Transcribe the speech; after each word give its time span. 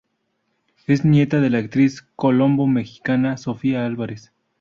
Es 0.87 1.05
nieta 1.05 1.39
de 1.41 1.51
la 1.51 1.59
actriz 1.59 2.01
colombo-mexicana 2.15 3.37
Sofía 3.37 3.85
Álvarez. 3.85 4.33